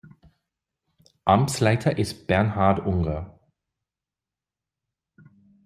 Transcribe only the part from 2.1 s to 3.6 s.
Bernhard Unger.